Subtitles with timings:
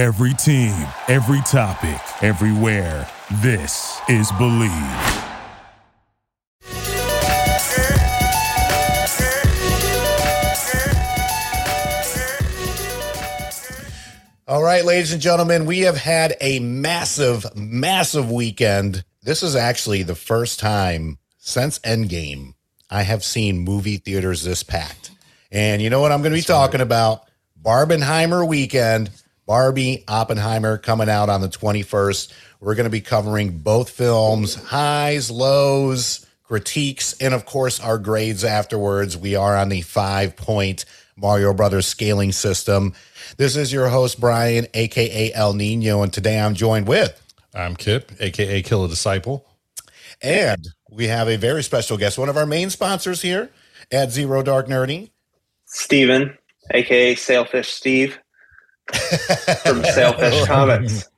[0.00, 3.06] Every team, every topic, everywhere.
[3.42, 4.70] This is Believe.
[14.48, 19.04] All right, ladies and gentlemen, we have had a massive, massive weekend.
[19.22, 22.54] This is actually the first time since Endgame
[22.88, 25.10] I have seen movie theaters this packed.
[25.52, 27.28] And you know what I'm going to be talking about?
[27.62, 29.10] Barbenheimer weekend.
[29.50, 32.32] Barbie Oppenheimer coming out on the 21st.
[32.60, 38.44] We're going to be covering both films, highs, lows, critiques, and of course our grades
[38.44, 39.16] afterwards.
[39.16, 40.84] We are on the five point
[41.16, 42.92] Mario Brothers scaling system.
[43.38, 47.20] This is your host, Brian, aka El Nino, and today I'm joined with.
[47.52, 49.48] I'm Kip, aka Kill a Disciple.
[50.22, 53.50] And we have a very special guest, one of our main sponsors here
[53.90, 55.10] at Zero Dark Nerdy.
[55.66, 56.38] Steven,
[56.72, 58.16] aka Sailfish Steve
[59.62, 61.08] from Sailfish Comics.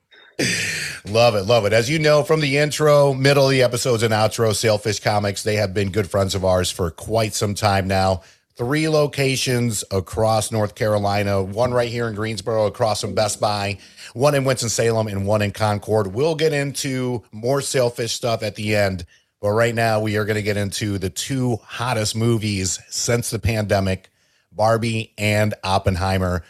[1.07, 1.73] Love it, love it.
[1.73, 5.57] As you know from the intro, middle of the episodes, and outro, Sailfish Comics, they
[5.57, 8.23] have been good friends of ours for quite some time now.
[8.55, 13.79] Three locations across North Carolina, one right here in Greensboro across from Best Buy,
[14.15, 16.09] one in Winston-Salem, and one in Concord.
[16.09, 19.07] We'll get into more Sailfish stuff at the end.
[19.41, 23.41] But right now, we are going to get into the two hottest movies since the
[23.41, 24.11] pandemic
[24.53, 26.45] Barbie and Oppenheimer.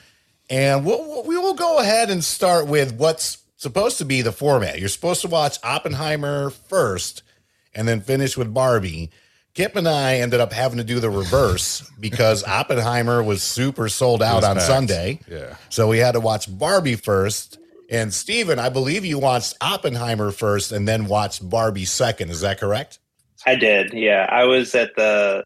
[0.52, 4.78] And we'll, we will go ahead and start with what's supposed to be the format.
[4.78, 7.22] You're supposed to watch Oppenheimer first
[7.74, 9.10] and then finish with Barbie.
[9.54, 14.22] Kip and I ended up having to do the reverse because Oppenheimer was super sold
[14.22, 14.66] out on packed.
[14.66, 15.20] Sunday.
[15.26, 15.56] Yeah.
[15.70, 17.58] So we had to watch Barbie first.
[17.90, 22.30] And Steven, I believe you watched Oppenheimer first and then watched Barbie second.
[22.30, 22.98] Is that correct?
[23.46, 24.26] I did, yeah.
[24.30, 25.44] I was at the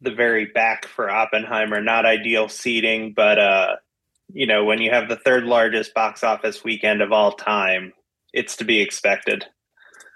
[0.00, 1.80] the very back for Oppenheimer.
[1.80, 3.76] Not ideal seating, but uh,
[4.34, 7.92] you know, when you have the third largest box office weekend of all time,
[8.32, 9.44] it's to be expected.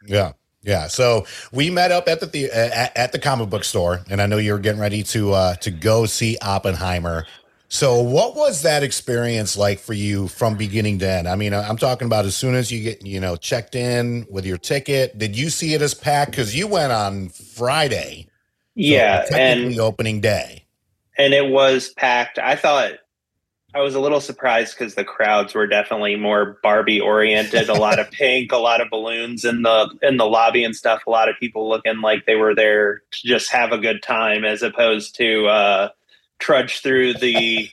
[0.07, 0.33] Yeah.
[0.67, 4.23] Yeah, so we met up at the, the at, at the comic book store, and
[4.23, 7.27] I know you were getting ready to uh, to go see Oppenheimer.
[7.69, 11.29] So, what was that experience like for you from beginning to end?
[11.29, 14.47] I mean, I'm talking about as soon as you get you know checked in with
[14.47, 15.19] your ticket.
[15.19, 16.31] Did you see it as packed?
[16.31, 18.29] Because you went on Friday,
[18.75, 20.65] yeah, technically and opening day.
[21.19, 22.39] and it was packed.
[22.39, 22.93] I thought
[23.75, 27.69] I was a little surprised because the crowds were definitely more Barbie oriented.
[27.69, 31.07] A lot of pink, a lot of balloons in the in the lobby and stuff.
[31.07, 34.45] A lot of people looking like they were there to just have a good time,
[34.45, 35.89] as opposed to uh,
[36.39, 37.69] trudge through the,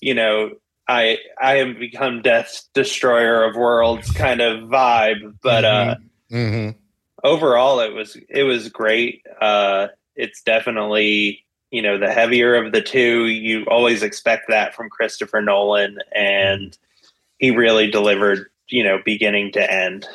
[0.00, 0.50] you know,
[0.86, 5.34] I I have become death's destroyer of worlds kind of vibe.
[5.42, 5.94] But uh,
[6.30, 6.70] hmm
[7.24, 11.43] overall it was it was great uh it's definitely
[11.74, 16.78] you know the heavier of the two you always expect that from christopher nolan and
[17.38, 20.06] he really delivered you know beginning to end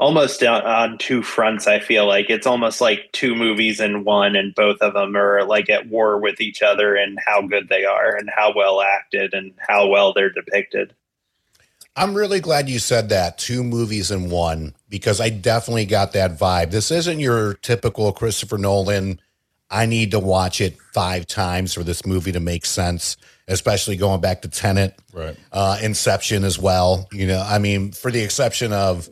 [0.00, 4.52] almost on, two fronts i feel like it's almost like two movies in one and
[4.56, 8.16] both of them are like at war with each other and how good they are
[8.16, 10.92] and how well acted and how well they're depicted
[11.96, 13.36] I'm really glad you said that.
[13.36, 16.70] Two movies in one, because I definitely got that vibe.
[16.70, 19.20] This isn't your typical Christopher Nolan.
[19.70, 23.16] I need to watch it five times for this movie to make sense,
[23.46, 25.36] especially going back to Tenet, Right.
[25.52, 27.08] uh, Inception as well.
[27.12, 29.08] You know, I mean, for the exception of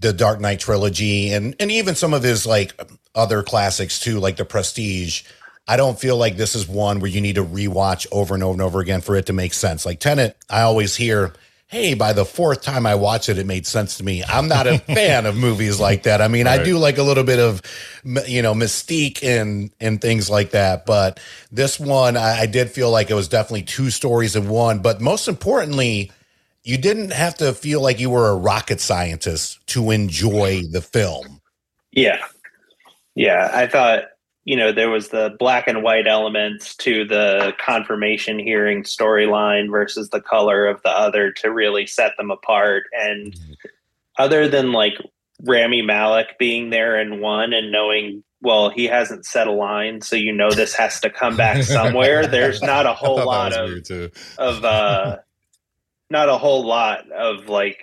[0.00, 2.72] the Dark Knight trilogy and and even some of his like
[3.14, 5.22] other classics too, like The Prestige.
[5.68, 8.54] I don't feel like this is one where you need to rewatch over and over
[8.54, 9.86] and over again for it to make sense.
[9.86, 11.32] Like Tenet, I always hear,
[11.70, 14.66] "Hey, by the fourth time I watch it, it made sense to me." I'm not
[14.66, 16.20] a fan of movies like that.
[16.20, 17.62] I mean, I do like a little bit of,
[18.26, 20.86] you know, mystique and and things like that.
[20.86, 21.20] But
[21.50, 24.80] this one, I, I did feel like it was definitely two stories in one.
[24.80, 26.10] But most importantly,
[26.64, 31.40] you didn't have to feel like you were a rocket scientist to enjoy the film.
[31.92, 32.24] Yeah.
[33.14, 33.50] Yeah.
[33.52, 34.04] I thought,
[34.50, 40.10] you know, there was the black and white elements to the confirmation hearing storyline versus
[40.10, 42.82] the color of the other to really set them apart.
[42.92, 43.32] And
[44.18, 44.94] other than like
[45.44, 50.16] Rami Malek being there in one and knowing, well, he hasn't said a line, so
[50.16, 52.26] you know this has to come back somewhere.
[52.26, 53.70] There's not a whole lot of
[54.36, 55.18] of uh
[56.10, 57.78] not a whole lot of like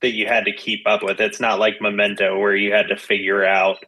[0.00, 1.18] that you had to keep up with.
[1.18, 3.84] It's not like Memento where you had to figure out,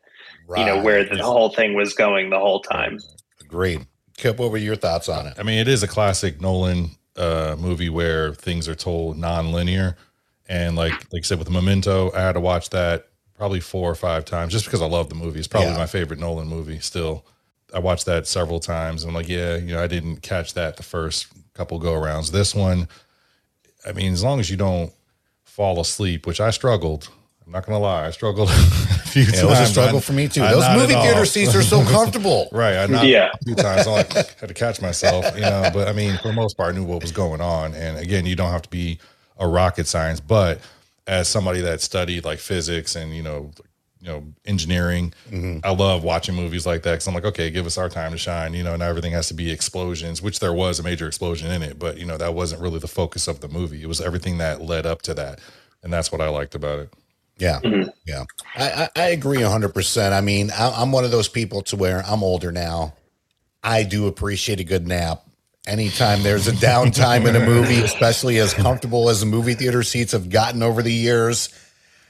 [0.56, 2.98] you know, where the whole thing was going the whole time.
[3.40, 3.86] Agreed.
[4.16, 5.34] Kip, what were your thoughts on it?
[5.38, 9.96] I mean, it is a classic Nolan uh, movie where things are told non-linear,
[10.48, 13.94] and like like I said with Memento, I had to watch that probably four or
[13.94, 15.38] five times just because I love the movie.
[15.38, 15.76] It's probably Yeah.
[15.76, 17.26] my favorite Nolan movie still.
[17.74, 19.04] I watched that several times.
[19.04, 22.30] I'm like, yeah, you know, I didn't catch that the first couple go arounds.
[22.30, 22.88] This one,
[23.86, 24.92] I mean, as long as you don't
[25.44, 27.08] fall asleep, which I struggled.
[27.46, 29.42] I'm not gonna lie, I struggled a few Yeah, times.
[29.42, 30.42] it was a struggle I- for me too.
[30.42, 31.28] I Those movie theater off.
[31.28, 32.48] seats are so comfortable.
[32.50, 32.76] Right.
[32.76, 33.30] I knocked Yeah.
[33.32, 33.86] a few times.
[33.86, 35.70] I like had to catch myself, you know.
[35.72, 37.74] But I mean, for the most part, I knew what was going on.
[37.74, 38.98] And again, you don't have to be
[39.38, 40.60] a rocket science, but
[41.06, 43.52] as somebody that studied like physics and you know,
[44.00, 45.58] you know, engineering, mm-hmm.
[45.64, 48.18] I love watching movies like that because I'm like, okay, give us our time to
[48.18, 48.74] shine, you know.
[48.74, 51.96] And everything has to be explosions, which there was a major explosion in it, but
[51.96, 53.82] you know, that wasn't really the focus of the movie.
[53.82, 55.38] It was everything that led up to that,
[55.84, 56.92] and that's what I liked about it.
[57.38, 57.60] Yeah,
[58.06, 58.24] yeah,
[58.54, 60.14] I, I, I agree hundred percent.
[60.14, 62.94] I mean, I, I'm one of those people to where I'm older now.
[63.62, 65.22] I do appreciate a good nap.
[65.66, 70.12] Anytime there's a downtime in a movie, especially as comfortable as the movie theater seats
[70.12, 71.48] have gotten over the years,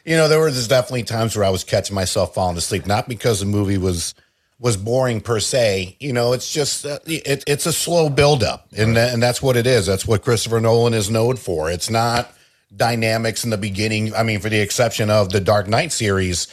[0.05, 3.09] you know, there were there's definitely times where I was catching myself falling asleep, not
[3.09, 4.15] because the movie was
[4.61, 5.97] was boring per se.
[5.99, 9.67] You know, it's just uh, it, it's a slow buildup, and and that's what it
[9.67, 9.87] is.
[9.87, 11.69] That's what Christopher Nolan is known for.
[11.71, 12.33] It's not
[12.75, 14.15] dynamics in the beginning.
[14.15, 16.49] I mean, for the exception of the Dark Knight series,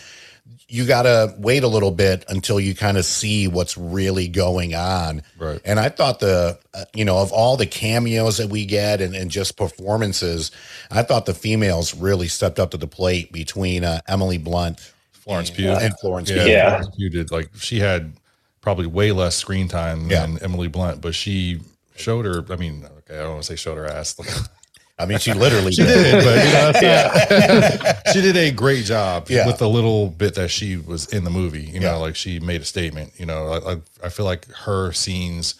[0.67, 4.73] you got to wait a little bit until you kind of see what's really going
[4.73, 5.21] on.
[5.37, 5.61] Right.
[5.65, 9.15] And I thought the, uh, you know, of all the cameos that we get and,
[9.15, 10.49] and just performances,
[10.89, 14.79] I thought the females really stepped up to the plate between uh, Emily Blunt
[15.11, 16.51] Florence Pugh and Florence Yeah, Pugh.
[16.51, 16.69] Yeah.
[16.79, 18.13] Florence Pugh did like she had
[18.61, 20.25] probably way less screen time Yeah.
[20.25, 21.61] than Emily Blunt, but she
[21.95, 22.43] showed her.
[22.51, 24.15] I mean, okay, I don't want to say showed her ass.
[24.99, 28.85] I mean, she literally she did, but you know, it's not- she did a great
[28.85, 29.47] job Yeah.
[29.47, 31.63] with the little bit that she was in the movie.
[31.63, 31.95] You know, Yeah.
[31.95, 33.13] like she made a statement.
[33.17, 35.55] You know, I, I, I feel like her scenes,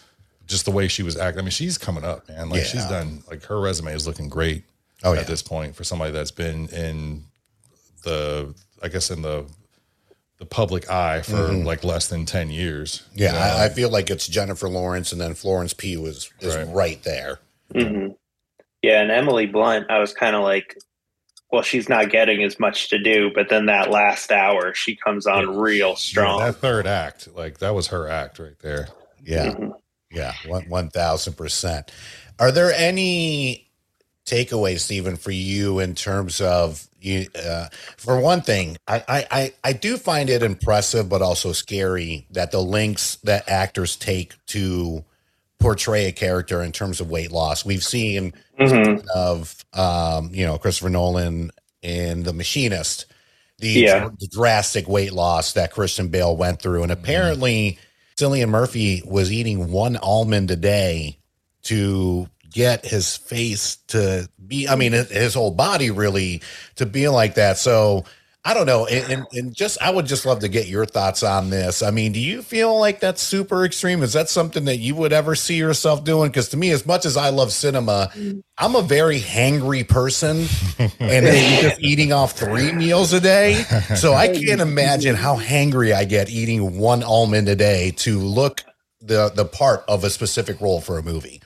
[0.46, 1.40] just the way she was acting.
[1.40, 2.48] I mean, she's coming up, man.
[2.48, 3.22] Like she's done.
[3.28, 4.64] Like her resume is looking great.
[5.02, 5.22] Oh, at yeah.
[5.24, 7.24] this point for somebody that's been in
[8.04, 9.44] the, I guess in the
[10.38, 13.02] the public eye for like less than 10 years.
[13.10, 13.18] Mm-hmm.
[13.18, 16.28] Yeah, You know, I, I feel like it's Jennifer Lawrence and then Florence P is,
[16.40, 16.66] is Right.
[16.74, 17.02] right.
[17.04, 17.38] there.
[17.72, 18.08] hmm
[18.84, 20.76] Yeah, and Emily Blunt, I was kind of like,
[21.50, 25.26] well, she's not getting as much to do, but then that last hour, she comes
[25.26, 26.40] on real strong.
[26.40, 28.88] that third act, like that was her act right there.
[29.22, 29.52] Yeah.
[29.52, 29.72] Mhm.
[30.10, 31.90] Yeah, one one thousand percent.
[32.38, 33.70] Are there any
[34.26, 37.26] takeaways, Stephen, for you in terms of you?
[37.34, 42.50] Uh, for one thing, I I I do find it impressive, but also scary that
[42.50, 45.04] the links that actors take to
[45.58, 47.64] portray a character in terms of weight loss.
[47.64, 49.04] We've seen Mhm.
[49.14, 51.50] of um, you know Christopher Nolan
[51.82, 53.06] in The Machinist,
[53.58, 54.08] the, Yeah.
[54.18, 57.78] the drastic weight loss that Christian Bale went through, and apparently
[58.16, 61.18] Cillian Murphy was eating one almond a day
[61.64, 64.68] to get his face to be.
[64.68, 66.40] I mean, his- his whole body really
[66.76, 67.58] to be like that.
[67.58, 68.04] So.
[68.46, 71.22] I don't know, and, and, and just I would just love to get your thoughts
[71.22, 71.82] on this.
[71.82, 74.02] I mean, do you feel like that's super extreme?
[74.02, 76.28] Is that something that you would ever see yourself doing?
[76.28, 78.10] Because to me, as much as I love cinema,
[78.58, 80.46] I'm a very hangry person,
[81.00, 81.26] and
[81.62, 83.62] just eating off three meals a day.
[83.96, 88.62] So I can't imagine how hangry I get eating one almond a day to look
[89.00, 91.40] the the part of a specific role for a movie.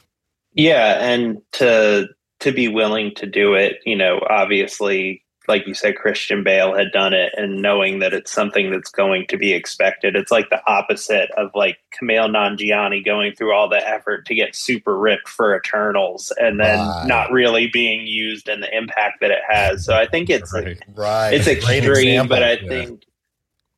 [0.53, 2.09] Yeah, and to
[2.41, 6.93] to be willing to do it, you know, obviously, like you said, Christian Bale had
[6.93, 10.61] done it, and knowing that it's something that's going to be expected, it's like the
[10.71, 15.57] opposite of like Kumail Nanjiani going through all the effort to get super ripped for
[15.57, 17.07] Eternals, and then Right.
[17.07, 19.85] not really being used and the impact that it has.
[19.85, 20.79] So I think it's Right.
[20.95, 22.69] Right, it's extreme, but I yeah.
[22.69, 23.03] think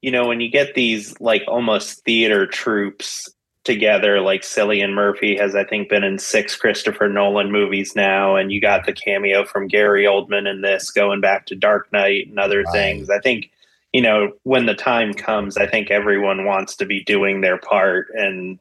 [0.02, 3.28] you know when you get these like almost theater troupes
[3.64, 8.50] together, like Cillian Murphy has I think been in six Christopher Nolan movies now, and
[8.50, 12.38] you got the cameo from Gary Oldman in this, going back to Dark Knight and
[12.38, 12.72] other Right.
[12.72, 13.10] things.
[13.10, 13.50] I think
[13.92, 18.08] you know when the time comes, I think everyone wants to be doing their part
[18.14, 18.58] and.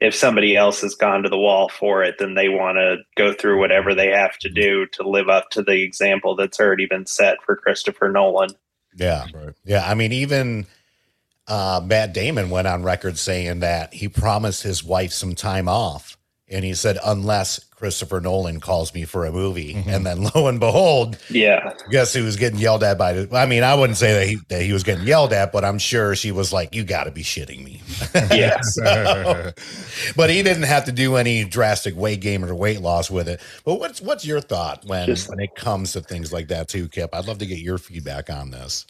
[0.00, 3.32] If somebody else has gone to the wall for it, then they want to go
[3.32, 7.04] through whatever they have to do to live up to the example that's already been
[7.04, 8.50] set for Christopher Nolan.
[8.94, 9.54] yeah, Right.
[9.64, 9.84] yeah.
[9.90, 10.66] I mean, even
[11.48, 16.16] uh, Matt Damon went on record saying that he promised his wife some time off,
[16.48, 20.58] and he said, "Unless Christopher Nolan calls me for a movie," and then lo and
[20.60, 21.72] behold, Yeah.
[21.90, 24.38] guess who was getting yelled at by the I mean, I wouldn't say that he
[24.48, 27.22] that he was getting yelled at, but I'm sure she was like, You gotta be
[27.22, 27.80] shitting me.
[28.36, 28.60] Yeah.
[28.60, 29.52] So-
[30.16, 33.40] but he didn't have to do any drastic weight gain or weight loss with it.
[33.64, 36.88] But what's what's your thought when Just- when it comes to things like that too,
[36.88, 37.14] Kip?
[37.14, 38.86] I'd love to get your feedback on this.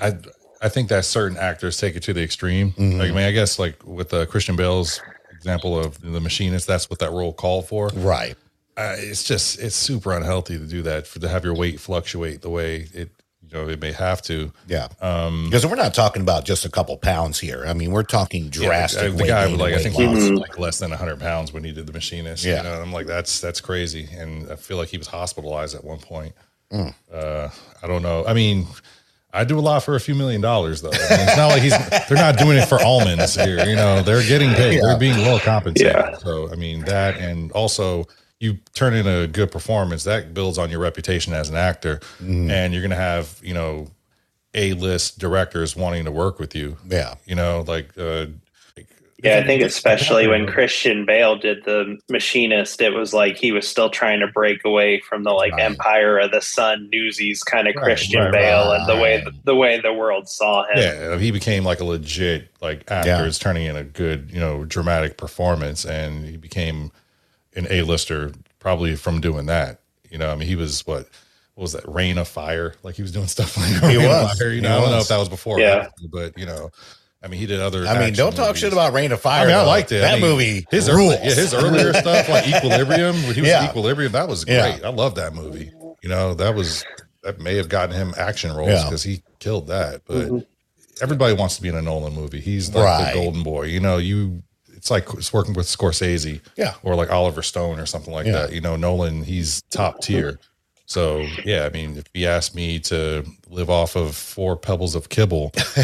[0.00, 0.16] I
[0.60, 2.72] I think that certain actors take it to the extreme.
[2.72, 2.98] Mhm.
[2.98, 5.00] Like I mean, I guess like with uh, Christian Bale's
[5.32, 7.88] example of the machinist, that's what that role called for.
[7.94, 8.36] Right.
[8.76, 12.42] Uh, it's just it's super unhealthy to do that for to have your weight fluctuate
[12.42, 13.10] the way it
[13.42, 14.52] you know it may have to.
[14.66, 14.88] Yeah.
[15.00, 17.64] Um, Because we're not talking about just a couple pounds here.
[17.66, 19.16] I mean, we're talking yeah, drastic.
[19.16, 21.64] the guy would like I think weight he was like less than 100 pounds when
[21.64, 22.44] he did the machinist.
[22.44, 22.58] Yeah.
[22.58, 25.82] You know, I'm like that's that's crazy, and I feel like he was hospitalized at
[25.84, 26.34] one point.
[26.72, 26.94] Mm.
[27.12, 27.48] Uh,
[27.82, 28.24] I don't know.
[28.26, 28.66] I mean.
[29.32, 30.88] I do a lot for a few million dollars, though.
[30.90, 31.76] I mean, it's not like he's.
[32.08, 33.62] They're not doing it for almonds here.
[33.68, 34.76] You know, they're getting paid.
[34.76, 34.80] Yeah.
[34.82, 35.92] They're being well compensated.
[35.94, 36.16] Yeah.
[36.16, 38.06] So, I mean, that and also
[38.40, 42.50] you turn in a good performance that builds on your reputation as an actor, Mm.
[42.50, 43.88] and you're going to have you know
[44.54, 46.78] a list directors wanting to work with you.
[46.88, 47.14] Yeah.
[47.26, 48.26] You know, like uh,
[49.22, 53.66] Yeah, I think especially when Christian Bale did the Machinist, it was like he was
[53.66, 55.62] still trying to break away from the like Right.
[55.62, 58.78] Empire of the Sun newsies kind of Right, Christian right, Bale right.
[58.80, 60.78] and the way the way the world saw him.
[60.78, 63.08] Yeah, he became like a legit like actor.
[63.10, 63.24] Yeah.
[63.24, 66.92] Is turning in a good, you know, dramatic performance, and he became
[67.56, 69.80] an A-lister probably from doing that.
[70.10, 71.08] You know, I mean, he was what,
[71.54, 71.88] what was that?
[71.88, 74.38] Reign of Fire, like he was doing stuff like He Rain of was.
[74.38, 74.52] Fire.
[74.52, 75.86] You know, He I don't know if that was before, Yeah.
[75.86, 76.70] after, but you know,
[77.22, 77.84] I mean, he did other.
[77.86, 78.60] I mean, don't talk movies.
[78.60, 79.44] shit about Reign of Fire.
[79.44, 79.98] I mean, I liked it.
[80.00, 81.14] That I mean, movie his rules.
[81.14, 83.68] early, yeah, his earlier stuff like Equilibrium, when he was Yeah.
[83.68, 84.78] Equilibrium, that was great.
[84.80, 84.88] Yeah.
[84.88, 85.72] I love that movie.
[86.02, 86.84] You know, that was
[87.24, 88.84] that may have gotten him action roles Yeah.
[88.84, 90.02] because he killed that.
[90.06, 90.38] But mm-hmm.
[91.02, 92.40] everybody wants to be in a Nolan movie.
[92.40, 93.12] He's like Right.
[93.12, 93.64] the golden boy.
[93.64, 94.42] You know, you
[94.76, 96.74] it's like it's working with Scorsese, Yeah.
[96.84, 98.32] or like Oliver Stone or something like Yeah.
[98.42, 98.52] that.
[98.52, 100.38] You know, Nolan, he's top tier.
[100.88, 105.10] So yeah, I mean, if he asked me to live off of four pebbles of
[105.10, 105.52] kibble,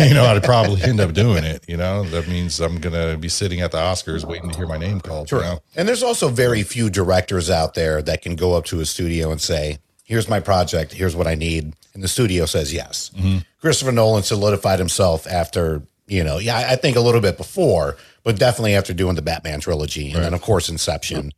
[0.00, 1.64] you know, I'd probably end up doing it.
[1.68, 4.76] You know, that means I'm gonna be sitting at the Oscars waiting to hear my
[4.76, 5.30] name called.
[5.30, 5.60] you know?
[5.76, 9.30] And there's also very few directors out there that can go up to a studio
[9.30, 10.92] and say, "Here's my project.
[10.94, 13.12] Here's what I need," and the studio says yes.
[13.16, 13.38] Mm-hmm.
[13.60, 18.38] Christopher Nolan solidified himself after you know, yeah, I think a little bit before, but
[18.38, 21.32] definitely after doing the Batman trilogy, and then of course Inception.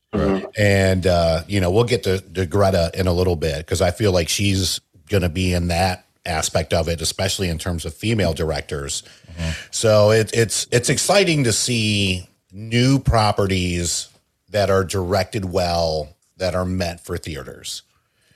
[0.58, 3.90] And uh, you know, we'll get to, to Greta in a little bit because I
[3.90, 7.94] feel like she's going to be in that aspect of it, especially in terms of
[7.94, 9.02] female directors.
[9.70, 14.08] So it, it's it's exciting to see new properties
[14.50, 17.82] that are directed well that are meant for theaters.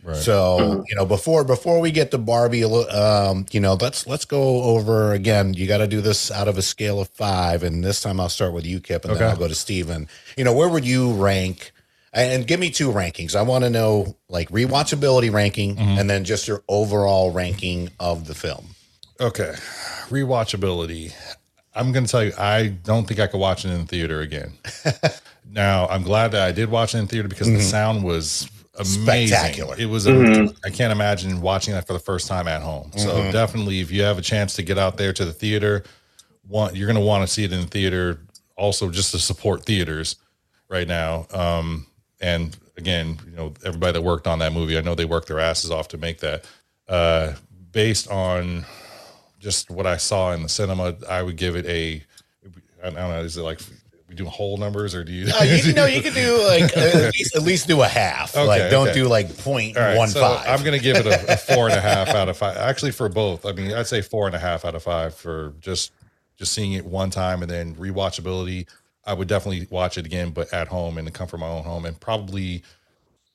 [0.02, 0.16] Right.
[0.16, 0.82] So mm-hmm.
[0.88, 5.12] you know, before before we get to Barbie, um, you know, let's let's go over
[5.12, 5.54] again.
[5.54, 8.28] You got to do this out of a scale of five, and this time I'll
[8.28, 9.20] start with you, Kip, and Okay.
[9.20, 10.08] then I'll go to Steven.
[10.36, 11.72] You know, where would you rank?
[12.12, 13.36] And and give me two rankings.
[13.36, 15.98] I want to know like rewatchability ranking, mm-hmm.
[15.98, 18.74] and then just your overall ranking of the film.
[19.20, 19.52] Okay.
[20.08, 21.12] Rewatchability.
[21.74, 24.52] I'm going to tell you, I don't think I could watch it in theater again.
[25.50, 27.62] now, I'm glad that I did watch it in theater because the mm-hmm.
[27.62, 29.36] sound was amazing.
[29.36, 29.76] Spectacular.
[29.78, 32.90] It was, a, I can't imagine watching that for the first time at home.
[32.96, 35.84] So, definitely, if you have a chance to get out there to the theater,
[36.48, 38.20] want, you're going to want to see it in the theater
[38.56, 40.16] also just to support theaters
[40.68, 41.26] right now.
[41.32, 41.86] Um,
[42.20, 45.40] and again, you know, everybody that worked on that movie, I know they worked their
[45.40, 46.44] asses off to make that.
[46.88, 47.34] Uh,
[47.72, 48.64] based on
[49.38, 52.02] just what I saw in the cinema, I would give it a.
[52.82, 53.20] I don't know.
[53.20, 53.60] Is it like
[54.10, 55.32] we do whole numbers or do you?
[55.32, 58.36] Uh, you, know, you can do like at least, at least do a half.
[58.36, 58.98] Okay, like, don't okay.
[58.98, 60.46] do like point All right, one so five.
[60.48, 62.56] I'm going to give it a, a four and a half out of five.
[62.56, 65.54] Actually, for both, I mean, I'd say four and a half out of five for
[65.60, 65.92] just
[66.36, 68.66] just seeing it one time and then rewatchability.
[69.06, 71.62] I would definitely watch it again, but at home in the comfort of my own
[71.62, 72.62] home and probably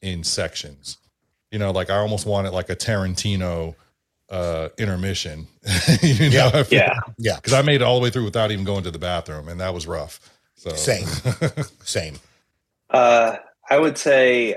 [0.01, 0.98] in sections.
[1.51, 3.75] You know, like I almost wanted like a Tarantino
[4.29, 5.48] uh intermission.
[6.01, 7.00] you know, Yeah, Yeah.
[7.17, 9.48] yeah, because I made it all the way through without even going to the bathroom,
[9.48, 10.20] and that was rough.
[10.66, 11.08] So same,
[11.84, 12.16] same.
[12.90, 13.38] Uh,
[13.70, 14.56] I would say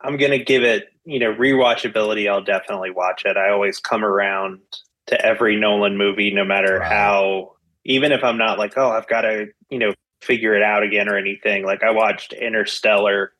[0.00, 2.30] I'm going to give it, you know, rewatchability.
[2.30, 3.36] I'll definitely watch it.
[3.36, 4.60] I always come around
[5.06, 6.90] to every Nolan movie, no matter Right.
[6.92, 7.52] how,
[7.84, 11.08] even if I'm not like, oh, I've got to, you know, figure it out again
[11.08, 11.64] or anything.
[11.64, 13.32] Like I watched Interstellar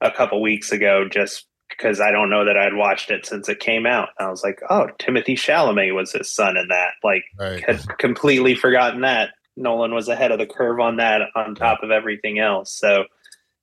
[0.00, 3.60] a couple weeks ago just because I don't know that I'd watched it since it
[3.60, 4.08] came out.
[4.18, 6.92] I was like, oh, Timothy Chalamet was his son in that.
[7.04, 7.62] Like, right.
[7.64, 11.90] had completely forgotten that Nolan was ahead of the curve on that on top of
[11.90, 12.72] everything else.
[12.72, 13.04] So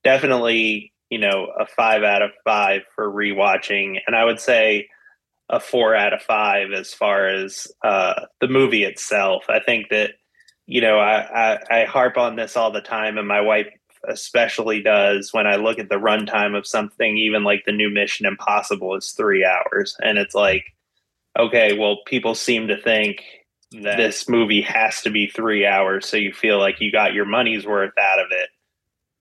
[0.04, 3.98] definitely, you know, a five out of five for rewatching.
[4.08, 4.90] And I would say
[5.50, 9.44] a four out of five as far as uh, the movie itself.
[9.50, 10.12] I think that,
[10.66, 13.68] you know, I, I, I harp on this all the time, and my wife
[14.08, 18.26] especially does when I look at the runtime of something, even like the new Mission
[18.26, 19.96] Impossible is three hours.
[20.02, 20.66] And it's like,
[21.38, 23.22] okay, well, people seem to think
[23.82, 27.26] that this movie has to be three hours so you feel like you got your
[27.26, 28.50] money's worth out of it.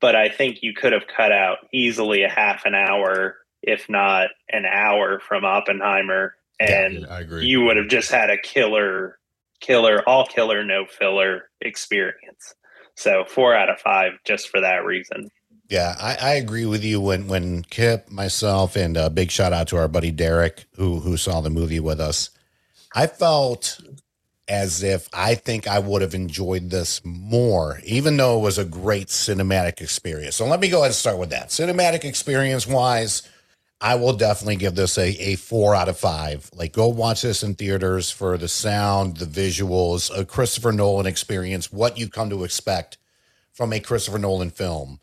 [0.01, 4.29] But I think you could have cut out easily a half an hour, if not
[4.49, 6.35] an hour from Oppenheimer.
[6.59, 7.47] And Yeah, I agree.
[7.47, 9.19] you would have just had a killer,
[9.61, 12.55] killer, all killer, no filler experience.
[12.95, 15.31] So four out of five just for that reason.
[15.69, 17.01] Yeah, I, I agree with you.
[17.01, 21.17] When when Kip, myself, and a big shout out to our buddy Derek, who who
[21.17, 22.29] saw the movie with us,
[22.95, 23.81] I felt
[24.49, 28.65] as if I think I would have enjoyed this more, even though it was a
[28.65, 30.37] great cinematic experience.
[30.37, 31.49] So let me go ahead and start with that.
[31.49, 33.23] Cinematic experience wise,
[33.81, 36.51] I will definitely give this a, a four out of five.
[36.55, 41.73] Like, go watch this in theaters for the sound, the visuals, a Christopher Nolan experience,
[41.73, 42.99] what you come to expect
[43.53, 45.01] from a Christopher Nolan film.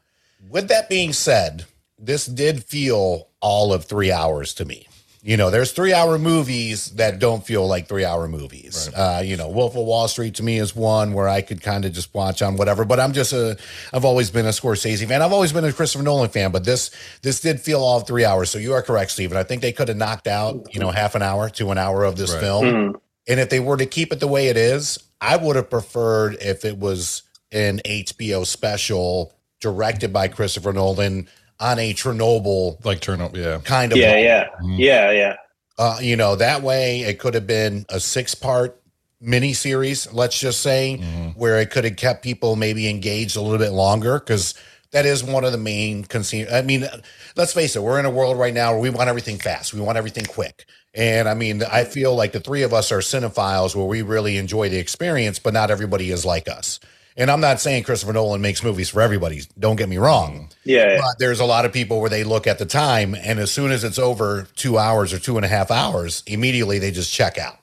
[0.49, 1.65] With that being said,
[1.97, 4.87] this did feel all of three hours to me.
[5.21, 8.89] You know, there's three hour movies that don't feel like three hour movies.
[8.95, 11.83] Uh, you know, Wolf of Wall Street to me is one where I could kind
[11.83, 12.85] of just watch on whatever.
[12.85, 13.57] But I'm just a,
[13.91, 15.21] I've always been a Scorsese fan.
[15.21, 16.51] I've always been a Christopher Nolan fan.
[16.53, 18.49] But this, this did feel all three hours.
[18.49, 19.37] So you are correct, Stephen.
[19.37, 22.05] I think they could have knocked out, you know, half an hour to an hour
[22.05, 22.39] of this Right.
[22.41, 22.65] film.
[22.65, 22.95] Mhm.
[23.27, 26.37] And if they were to keep it the way it is, I would have preferred
[26.41, 31.27] if it was an HBO special directed by Christopher Nolan
[31.59, 33.59] on a Chernobyl Like turn up, yeah.
[33.63, 34.23] kind of Yeah, level.
[34.23, 34.79] yeah, Mhm.
[34.79, 35.35] yeah, yeah.
[35.77, 38.81] Uh, you know, that way it could have been a six part
[39.21, 41.35] mini series, let's just say, Mhm.
[41.35, 44.53] where it could have kept people maybe engaged a little bit longer because
[44.91, 46.47] that is one of the main concern.
[46.51, 46.87] I mean,
[47.35, 49.81] let's face it, we're in a world right now where we want everything fast, we
[49.81, 50.65] want everything quick.
[50.95, 54.37] And I mean, I feel like the three of us are cinephiles where we really
[54.37, 56.79] enjoy the experience, but not everybody is like us.
[57.17, 59.41] And I'm not saying Christopher Nolan makes movies for everybody.
[59.57, 60.49] Don't get me wrong.
[60.63, 60.97] Yeah.
[60.99, 63.71] But there's a lot of people where they look at the time, and as soon
[63.71, 67.37] as it's over two hours or two and a half hours, immediately they just check
[67.37, 67.57] out.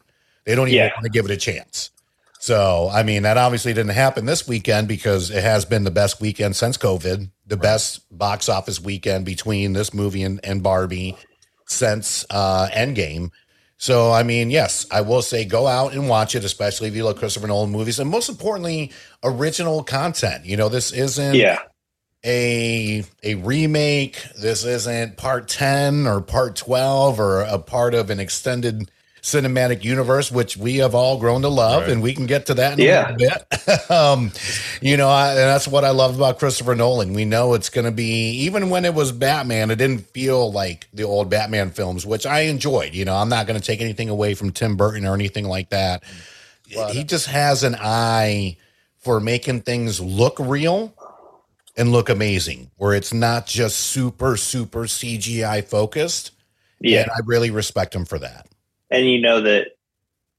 [0.45, 0.91] They don't even Yeah.
[0.95, 1.91] want to give it a chance.
[2.39, 6.21] So, I mean, that obviously didn't happen this weekend because it has been the best
[6.21, 11.17] weekend since COVID, the best box office weekend between this movie and, and Barbie
[11.67, 13.31] since uh, Endgame.
[13.79, 17.05] So, I mean, yes, I will say go out and watch it, especially if you
[17.05, 18.91] love Christopher Nolan movies, and most importantly,
[19.23, 20.47] original content.
[20.47, 21.59] You know, this isn't yeah.
[22.25, 24.23] a a remake.
[24.41, 28.91] This isn't part 10 or part 12 or a part of an extended
[29.27, 31.91] cinematic universe, which we have all grown to love, Right.
[31.91, 33.11] and we can get to that in Yeah.
[33.11, 33.91] a little bit.
[33.91, 34.31] um,
[34.81, 37.13] you know, I, and that's what I love about Christopher Nolan.
[37.13, 40.87] We know it's going to be, even when it was Batman, it didn't feel like
[40.95, 42.95] the old Batman films, which I enjoyed.
[42.95, 45.71] You know, I'm not going to take anything away from Tim Burton or anything like
[45.71, 46.05] that.
[46.69, 48.57] he just has an eye
[48.99, 50.95] for making things look real
[51.77, 56.31] and look amazing, where it's not just super, super CGI focused.
[56.81, 57.03] Yeah.
[57.03, 58.47] And I really respect him for that.
[58.91, 59.69] And you know that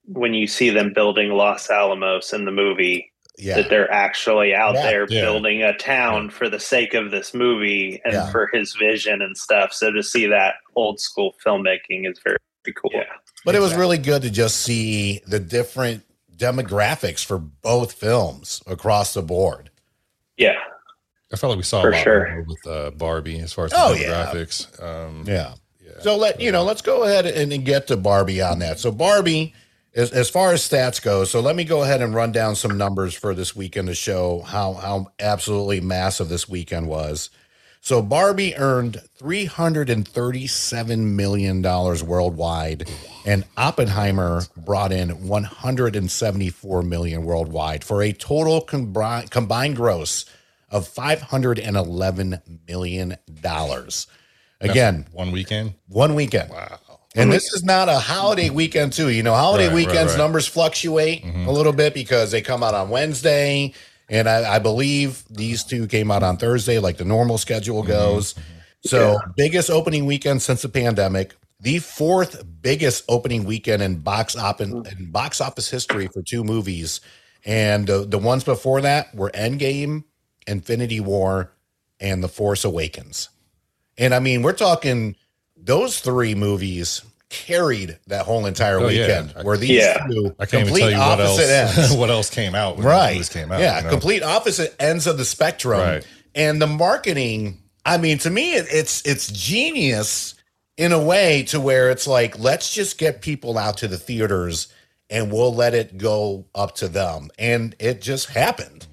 [0.05, 3.55] when you see them building Los Alamos in the movie, Yeah.
[3.57, 5.21] that they're actually out Yeah, there yeah.
[5.21, 8.31] building a town for the sake of this movie and Yeah.
[8.31, 9.73] for his vision and stuff.
[9.73, 12.91] So to see that old school filmmaking is very, very cool.
[12.93, 13.03] Yeah.
[13.45, 16.03] But it was really good to just see the different
[16.35, 19.69] demographics for both films across the board.
[20.37, 20.55] Yeah.
[21.31, 22.29] I felt like we saw For a lot sure.
[22.29, 24.07] more with uh, Barbie as far as Oh, the yeah.
[24.33, 24.81] demographics.
[24.81, 25.33] Um, Yeah.
[25.33, 25.53] yeah.
[25.99, 28.79] So let you know, let's go ahead and, get to Barbie on that.
[28.79, 29.53] So Barbie,
[29.95, 32.77] as, as far as stats go, so let me go ahead and run down some
[32.77, 37.29] numbers for this weekend to show how how absolutely massive this weekend was.
[37.81, 42.89] So Barbie earned three hundred and thirty-seven million dollars worldwide,
[43.25, 50.25] and Oppenheimer brought in one hundred and seventy-four million worldwide for a total combined gross
[50.69, 53.17] of five hundred and eleven million
[54.59, 54.59] dollars.
[54.59, 55.73] That's Again, one weekend.
[55.87, 56.49] one weekend.
[56.49, 56.79] Wow.
[57.15, 59.09] And this is not a holiday weekend, too.
[59.09, 60.17] You know, holiday Right, right, weekends right.
[60.19, 61.47] numbers fluctuate Mhm.
[61.47, 63.73] a little bit because they come out on Wednesday.
[64.09, 67.91] And I, I believe these two came out on Thursday, like the normal schedule Mm-hmm.
[67.91, 68.35] goes.
[68.85, 74.61] So, biggest opening weekend since the pandemic, the fourth biggest opening weekend in box op
[74.61, 77.01] in, in box office history for two movies.
[77.45, 80.03] And the, the ones before that were Endgame,
[80.45, 81.51] Infinity War,
[81.99, 83.29] and The Force Awakens.
[83.97, 85.15] And I mean, we're talking
[85.55, 89.01] those three movies carried that whole entire Oh, yeah.
[89.01, 89.45] weekend.
[89.45, 90.05] Where these Yeah.
[90.09, 91.91] two I can't even complete tell you what else opposite ends.
[91.97, 93.07] what else came out when right.
[93.09, 93.59] the movies came out.
[93.59, 93.89] yeah, you know?
[93.89, 95.79] complete opposite ends of the spectrum.
[95.81, 96.07] Right.
[96.35, 100.35] And the marketing, I mean, to me, it, it's it's genius
[100.77, 104.67] in a way to where it's like, let's just get people out to the theaters
[105.09, 107.29] and we'll let it go up to them.
[107.37, 108.86] And it just happened.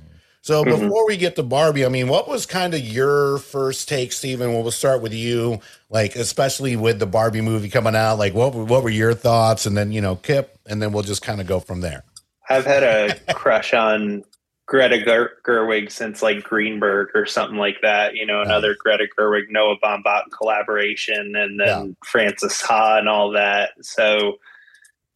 [0.45, 0.79] So Mhm.
[0.79, 4.53] before we get to Barbie, I mean, what was kind of your first take, Stephen?
[4.53, 8.19] Well, we'll start with you, like especially with the Barbie movie coming out.
[8.19, 9.65] Like, what were- what were your thoughts?
[9.65, 12.05] And then you know, Kip, and then we'll just kind of go from there.
[12.51, 14.23] I've had a crush on
[14.67, 18.15] Greta Ger- Gerwig since like Greenberg or something like that.
[18.15, 23.71] You know, another Greta Gerwig Noah Baumbach collaboration, and then Frances Ha and all that.
[23.81, 24.35] So,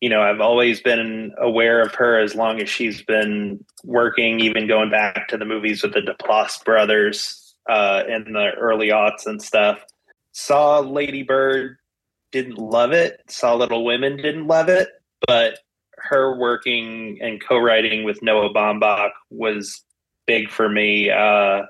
[0.01, 4.67] you know, I've always been aware of her as long as she's been working, even
[4.69, 7.45] going back to the movies with the Duplass brothers.
[7.69, 9.85] uh, in the early aughts and stuff.
[10.33, 11.77] Saw Lady Bird,
[12.33, 13.21] didn't love it.
[13.29, 14.89] Saw Little Women, didn't love it.
[15.27, 15.59] But
[15.99, 19.85] her working and co-writing with Noah Baumbach was
[20.27, 21.11] big for me.
[21.11, 21.63] Uh,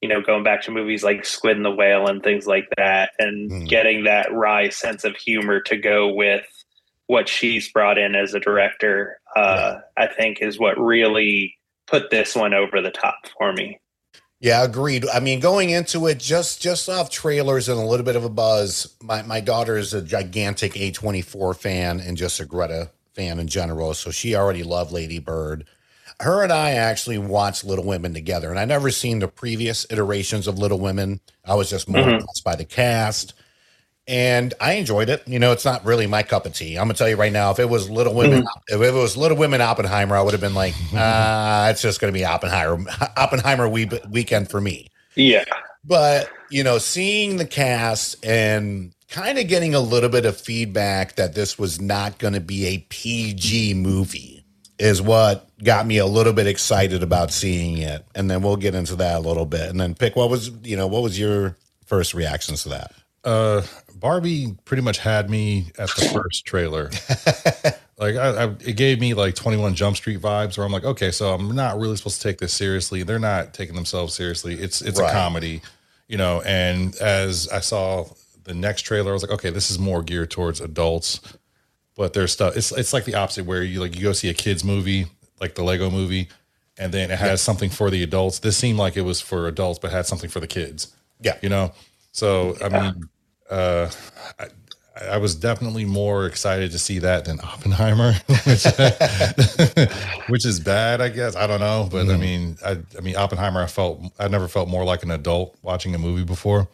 [0.00, 3.10] you know, going back to movies like Squid and the Whale and things like that,
[3.18, 3.68] and Mm.
[3.68, 6.46] getting that wry sense of humor to go with
[7.10, 11.56] what she's brought in as a director, uh, I think is what really
[11.88, 13.80] put this one over the top for me.
[14.38, 15.04] Yeah, agreed.
[15.12, 18.28] I mean, going into it just just off trailers and a little bit of a
[18.30, 18.94] buzz.
[19.02, 23.92] My my daughter is a gigantic A24 fan and just a Greta fan in general,
[23.94, 25.66] so she already loved Lady Bird.
[26.20, 30.46] Her and I actually watched Little Women together, and I never seen the previous iterations
[30.46, 31.20] of Little Women.
[31.44, 32.20] I was just more Mhm.
[32.20, 33.34] impressed by the cast,
[34.06, 35.26] and I enjoyed it.
[35.26, 36.76] You know, it's not really my cup of tea.
[36.76, 39.36] I'm gonna tell you right now, if it was Little Women, if it was Little
[39.36, 42.84] Women Oppenheimer, I would have been like, ah, it's just gonna be Oppenheimer
[43.16, 44.88] Oppenheimer we- weekend for me.
[45.14, 45.44] Yeah.
[45.84, 51.16] But, you know, seeing the cast and kind of getting a little bit of feedback
[51.16, 54.44] that this was not going to be a PG movie
[54.78, 58.04] is what got me a little bit excited about seeing it.
[58.14, 59.68] And then we'll get into that a little bit.
[59.68, 62.92] And then pick what was, you know, what was your first reactions to that?
[63.24, 63.62] Uh,
[63.96, 66.84] Barbie pretty much had me at the first trailer.
[67.98, 70.84] like, I, I, it gave me like Twenty One Jump Street vibes, where I'm like,
[70.84, 73.02] okay, so I'm not really supposed to take this seriously.
[73.02, 74.54] They're not taking themselves seriously.
[74.54, 75.10] It's it's Right.
[75.10, 75.60] a comedy,
[76.08, 76.40] you know.
[76.42, 78.06] And as I saw
[78.44, 81.20] the next trailer, I was like, okay, this is more geared towards adults.
[81.96, 82.56] But there's stuff.
[82.56, 85.06] It's it's like the opposite, where you like you go see a kids movie,
[85.42, 86.28] like the Lego movie,
[86.78, 88.38] and then it has something for the adults.
[88.38, 91.36] This seemed like it was for adults, but had something for the kids Yeah.
[91.42, 91.72] you know
[92.12, 93.02] so i mean
[93.50, 93.88] uh
[94.38, 94.46] I,
[95.12, 98.12] I was definitely more excited to see that than oppenheimer
[98.46, 98.64] which,
[100.28, 103.62] which is bad i guess i don't know but i mean I, I mean oppenheimer
[103.62, 106.68] i felt i never felt more like an adult watching a movie before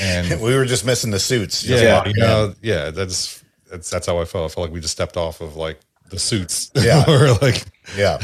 [0.00, 1.64] and We were just missing the suits.
[1.64, 4.92] Yeah you know yeah that's that's that's how i felt i felt like we just
[4.92, 5.78] stepped off of like
[6.10, 7.04] the suits Yeah.
[7.08, 7.64] or like
[7.96, 8.18] Yeah.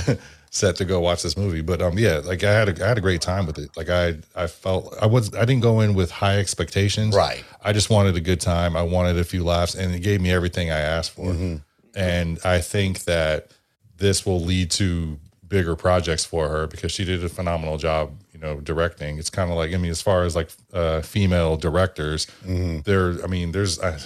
[0.57, 1.61] Set to go watch this movie.
[1.61, 3.77] But um, yeah, like I had a, I had a great time with it.
[3.77, 7.15] Like I I felt I was I didn't go in with high expectations.
[7.15, 7.45] Right.
[7.63, 8.77] I just wanted a good time.
[8.77, 11.33] I wanted a few laughs, and it gave me everything I asked for.
[11.33, 11.57] Mm-hmm.
[11.95, 13.51] And I think that
[13.97, 18.13] this will lead to bigger projects for her because she did a phenomenal job.
[18.33, 19.19] You know, directing.
[19.19, 22.81] It's kind of like I mean, as far as like uh, female directors, Mm-hmm.
[22.85, 23.23] there.
[23.25, 23.99] I mean, there's a,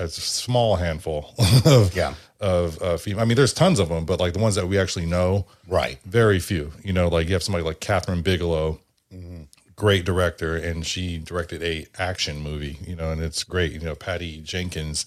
[0.00, 1.32] a small handful
[1.64, 2.14] of Yeah.
[2.38, 3.22] Of uh, female.
[3.22, 5.98] I mean, there's tons of them, but like the ones that we actually know, Right.
[6.04, 6.72] very few.
[6.84, 8.78] You know, like you have somebody like Kathryn Bigelow,
[9.74, 12.78] great director, and she directed a action movie.
[12.86, 13.72] You know, and it's great.
[13.72, 15.06] You know, Patty Jenkins,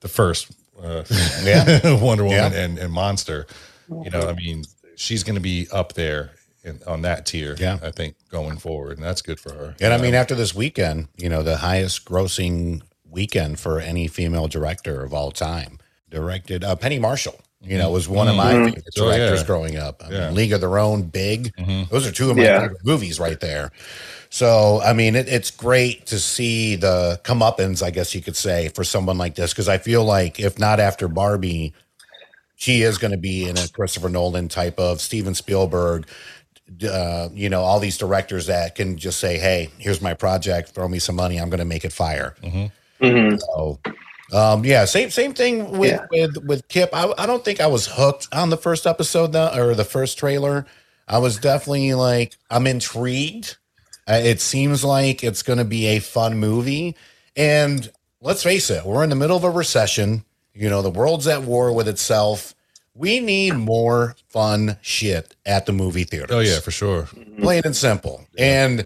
[0.00, 0.50] the first
[0.82, 1.04] uh,
[1.44, 1.94] Yeah.
[2.02, 2.58] Wonder Woman Yeah.
[2.64, 3.46] and, and Monster.
[3.88, 4.64] You know, I mean,
[4.96, 6.30] she's going to be up there
[6.64, 7.54] in, on that tier.
[7.58, 7.78] Yeah.
[7.82, 9.76] I think going forward, and that's good for her.
[9.80, 14.48] And I mean, after this weekend, you know, the highest grossing weekend for any female
[14.48, 15.78] director of all time,
[16.22, 17.38] directed uh, Penny Marshall.
[17.64, 19.16] You know, was one of my favorite Oh, yeah.
[19.18, 20.02] directors growing up.
[20.04, 20.26] I Yeah.
[20.26, 21.52] mean, League of Their Own, Big.
[21.90, 22.60] Those are two of my Yeah.
[22.62, 23.70] favorite movies right there.
[24.30, 28.68] So, I mean, it, it's great to see the comeuppance, I guess you could say,
[28.68, 31.72] for someone like this, because I feel like if not after Barbie,
[32.56, 36.08] she is going to be in a Christopher Nolan type of Steven Spielberg,
[36.90, 40.70] uh, you know, all these directors that can just say, "Hey, here's my project.
[40.70, 41.38] Throw me some money.
[41.38, 43.40] I'm going to make it fire." Mhm.
[43.40, 43.78] So,
[44.32, 46.06] um, yeah, same same thing with Yeah.
[46.10, 46.90] with with Kip.
[46.92, 50.18] I, I don't think I was hooked on the first episode though, or the first
[50.18, 50.66] trailer.
[51.08, 53.56] I was definitely like, I'm intrigued.
[54.08, 56.96] Uh, it seems like it's going to be a fun movie,
[57.36, 57.90] and
[58.20, 60.24] let's face it, we're in the middle of a recession.
[60.54, 62.54] You know, the world's at war with itself.
[62.94, 66.34] We need more fun shit at the movie theater.
[66.34, 67.08] Oh yeah, for sure.
[67.40, 68.26] plain and simple.
[68.36, 68.84] And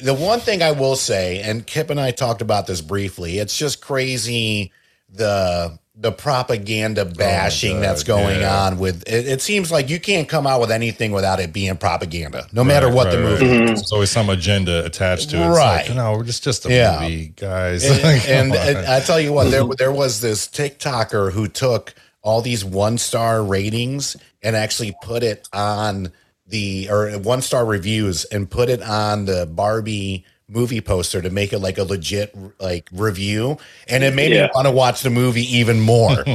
[0.00, 3.56] the one thing I will say, and Kip and I talked about this briefly, it's
[3.56, 4.72] just crazy
[5.16, 8.64] the the propaganda oh bashing God, that's going yeah.
[8.64, 11.76] on with it, it seems like you can't come out with anything without it being
[11.76, 13.62] propaganda, no matter Right, what the movie right.
[13.70, 13.78] is.
[13.80, 15.48] There's always some agenda attached to it.
[15.48, 15.86] Right.
[15.86, 16.98] Like, no, we're just just a Yeah.
[17.00, 17.84] movie, guys.
[17.84, 21.94] and, Like, and, and I tell you what, there there was this TikToker who took
[22.22, 26.10] all these one star ratings and actually put it on
[26.48, 30.24] the or one star reviews and put it on the Barbie
[30.54, 34.66] movie poster to make it like a legit like review and it made me want
[34.66, 36.24] to watch the movie even more.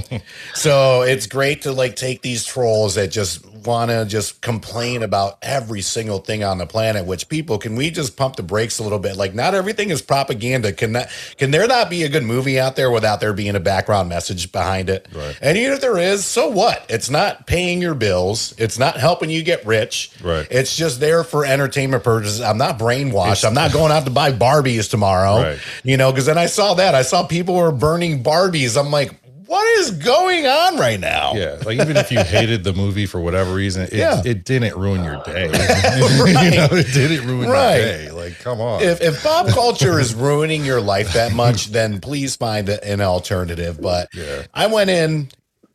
[0.54, 5.38] So it's great to like take these trolls that just want to just complain about
[5.42, 7.06] every single thing on the planet.
[7.06, 9.16] Which people can we just pump the brakes a little bit?
[9.16, 10.74] Like, not everything is propaganda.
[10.74, 13.60] Can that can there not be a good movie out there without there being a
[13.60, 15.08] background message behind it?
[15.14, 15.38] Right.
[15.42, 16.86] And even if there is, so what?
[16.90, 18.54] It's not paying your bills.
[18.58, 20.12] It's not helping you get rich.
[20.24, 20.48] Right.
[20.52, 22.42] It's just there for entertainment purposes.
[22.42, 23.46] I'm not brainwashed.
[23.46, 25.42] I'm not going out to buy Barbies tomorrow.
[25.42, 25.60] Right.
[25.84, 26.96] You know, because then I saw that.
[26.96, 28.80] I saw people were burning Barbies.
[28.80, 29.14] I'm like,
[29.50, 31.34] what is going on right now?
[31.34, 34.22] Yeah, like even if you hated the movie for whatever reason, it, Yeah.
[34.24, 35.46] it didn't ruin your day.
[35.48, 37.78] you know, it didn't ruin Right.
[37.78, 38.12] your day.
[38.12, 38.84] Like, come on.
[38.84, 43.82] If, if pop culture is ruining your life that much, then please find an alternative.
[43.82, 44.44] But Yeah.
[44.54, 45.30] I went in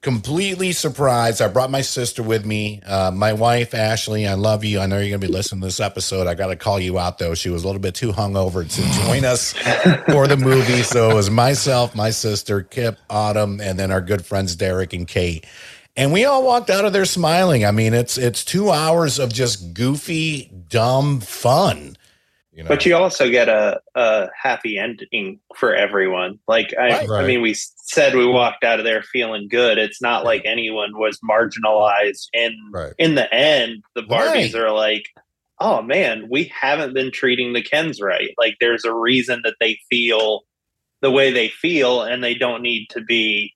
[0.04, 1.40] completely surprised.
[1.40, 2.82] I brought my sister with me.
[2.86, 4.78] Uh, my wife, Ashley, I love you.
[4.78, 6.26] I know you're going to be listening to this episode.
[6.26, 7.34] I got to call you out, though.
[7.34, 9.54] She was a little bit too hungover to join us
[10.12, 10.82] for the movie.
[10.82, 15.08] So it was myself, my sister, Kip, Autumn, and then our good friends, Derek and
[15.08, 15.46] Kate.
[15.96, 17.64] And we all walked out of there smiling.
[17.64, 21.96] I mean, it's it's two hours of just goofy, dumb fun.
[22.54, 26.38] You know, But you also get a, a happy ending for everyone.
[26.46, 27.24] Like I, Right.
[27.24, 29.76] I mean, we said we walked out of there feeling good.
[29.76, 32.28] It's not like anyone was marginalized.
[32.32, 32.92] And Right.
[32.98, 34.62] in the end, the Barbies Right.
[34.62, 35.06] are like,
[35.60, 38.30] "Oh man, we haven't been treating the Kens right.
[38.38, 40.42] Like there's a reason that they feel
[41.02, 43.52] the way they feel, and they don't need to be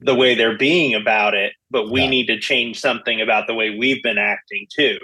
[0.00, 1.54] the way they're being about it.
[1.70, 2.10] But we Yeah.
[2.10, 4.98] need to change something about the way we've been acting too."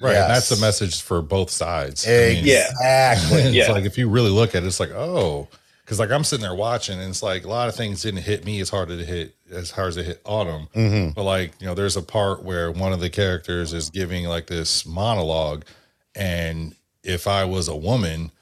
[0.00, 0.16] Right.
[0.16, 2.06] And that's the message for both sides.
[2.06, 3.38] I mean, Exactly.
[3.42, 3.72] it's Yeah.
[3.72, 5.48] like if you really look at it, it's like, oh,
[5.84, 8.44] because like I'm sitting there watching, and it's like a lot of things didn't hit
[8.44, 10.68] me as hard as it hit as hard as it hit Autumn.
[10.74, 14.24] hmm But like, you know, there's a part where one of the characters is giving
[14.24, 15.64] like this monologue,
[16.14, 18.32] and if I was a woman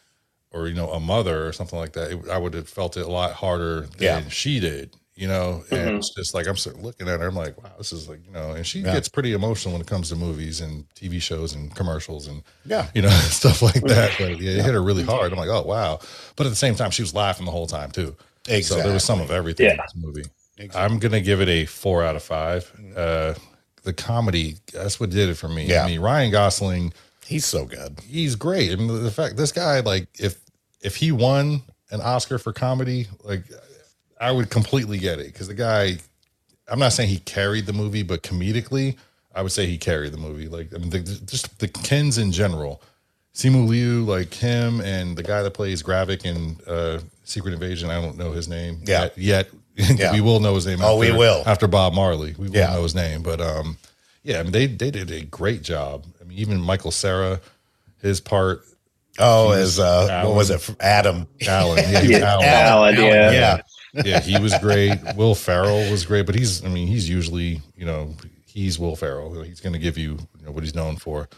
[0.51, 3.07] or you know a mother or something like that, it, I would have felt it
[3.07, 4.29] a lot harder than Yeah.
[4.29, 4.95] she did.
[5.18, 5.96] You know, and Mhm.
[5.96, 7.26] it's just like I'm sort of looking at her.
[7.26, 8.92] I'm like, wow, this is like you know, and she Yeah.
[8.92, 12.88] gets pretty emotional when it comes to movies and TV shows and commercials and Yeah.
[12.94, 14.12] you know stuff like that.
[14.18, 15.33] But yeah, it hit her really hard.
[15.33, 16.00] I'm like, oh wow.
[16.37, 18.14] But at the same time, she was laughing the whole time too.
[18.46, 18.62] Exactly.
[18.62, 19.83] So there was some of everything in Yeah.
[19.83, 20.24] this movie.
[20.74, 22.70] I'm gonna give it a four out of five.
[22.94, 23.33] Uh,
[23.85, 25.64] the comedy, that's what did it for me.
[25.64, 25.85] Yeah.
[25.85, 26.92] I mean, Ryan Gosling,
[27.24, 28.00] He's so good.
[28.07, 28.70] he's great.
[28.70, 30.37] I mean, the- the fact this guy, like, if
[30.83, 33.44] if he won an Oscar for comedy, like,
[34.20, 35.98] I would completely get it because the guy.
[36.68, 38.96] I'm not saying he carried the movie, but comedically,
[39.33, 40.48] I would say he carried the movie.
[40.48, 42.83] Like, I mean, the, just the Kens in general.
[43.35, 47.88] Simu Liu, like him, and the guy that plays Gravik in uh, Secret Invasion.
[47.90, 49.11] I don't know his name Yeah.
[49.16, 49.16] yet.
[49.16, 49.48] yet.
[49.98, 50.12] Yeah.
[50.12, 50.79] we will know his name.
[50.83, 51.42] Oh, we will.
[51.46, 52.35] after Bob Marley.
[52.38, 52.72] We will Yeah.
[52.72, 53.76] know his name, but um,
[54.24, 56.05] yeah, I mean, they they did a great job.
[56.20, 57.40] I mean, even Michael Cera,
[58.02, 58.62] his part,
[59.18, 60.68] Oh, as was uh, what was it?
[60.81, 61.29] Adam.
[61.46, 62.44] Alan, yeah, he was Yeah, Alan.
[62.48, 63.31] Alan, yeah.
[63.31, 63.61] yeah.
[64.04, 64.98] Yeah, he was great.
[65.16, 68.14] Will Ferrell was great, but he's, I mean, he's usually, you know,
[68.46, 69.42] he's Will Ferrell.
[69.42, 71.28] He's going to give you, you know, what he's known for.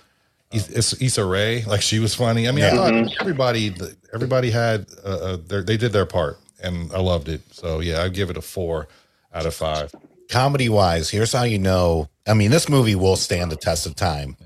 [0.51, 2.49] Issa Issa Rae, like she was funny.
[2.49, 3.75] I mean, I thought everybody,
[4.15, 7.43] everybody had, uh, uh, their, they did their part, and I loved it.
[7.53, 8.89] So yeah, I give it a four
[9.35, 9.95] out of five.
[10.31, 12.09] Comedy wise, here's how you know.
[12.27, 14.37] I mean, this movie will stand the test of time.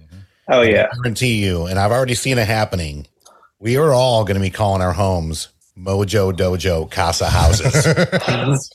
[0.48, 0.88] Oh yeah.
[0.92, 3.07] I guarantee you, and I've already seen it happening.
[3.61, 5.48] We are all going to be calling our homes
[5.79, 7.87] Mojo Dojo Casa Houses.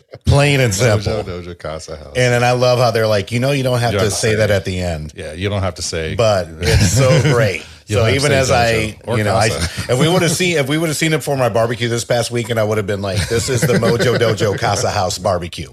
[0.26, 1.14] Plain and simple.
[1.14, 2.08] Dojo Dojo Casa House.
[2.16, 4.14] And then I love how they're like, you know, you don't have You to have
[4.14, 5.14] to say say that at the end.
[5.16, 7.62] yeah, you don't have to say, But it's so great.
[7.86, 9.46] So don't have to even as I, Dojo or you know, I,
[9.90, 12.04] if we would have seen if we would have seen it for my barbecue this
[12.04, 15.70] past weekend, I would have been like, "This is the Mojo Dojo Casa House barbecue."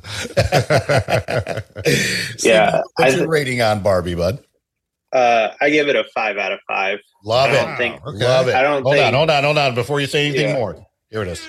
[2.37, 4.39] Steve, Yeah, what's I- your rating on Barbie, bud?
[5.13, 6.99] Uh, I give it a five out of five.
[7.25, 7.57] Love I it.
[7.67, 8.25] don't think- Okay.
[8.25, 8.55] Love it.
[8.55, 9.75] I don't hold think- on, hold on, hold on.
[9.75, 10.55] Before you say anything Yeah.
[10.55, 10.77] more,
[11.15, 11.47] here it is.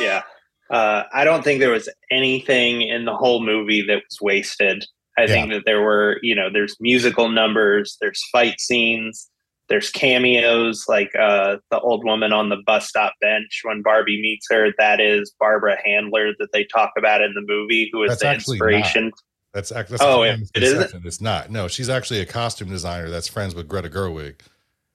[0.00, 0.22] Yeah.
[0.70, 4.82] Uh, I don't think there was anything in the whole movie that was wasted.
[5.18, 9.28] I think that there were, you know, there's musical numbers, there's fight scenes,
[9.68, 14.46] there's cameos, like uh, the old woman on the bus stop bench when Barbie meets
[14.50, 14.68] her.
[14.78, 18.32] That is Barbara Handler that they talk about in the movie, who is That's the
[18.32, 19.12] inspiration.
[19.52, 20.38] That's act- that's Oh, yeah.
[20.54, 21.04] It isn't?
[21.04, 21.50] It's not.
[21.50, 24.36] No, she's actually a costume designer that's friends with Greta Gerwig.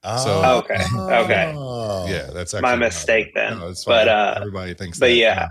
[0.09, 1.53] Oh, Okay, okay.
[2.11, 3.59] Yeah, that's actually My mistake then.
[3.59, 4.99] No, it's But, uh, everybody thinks.
[4.99, 5.47] but that, yeah.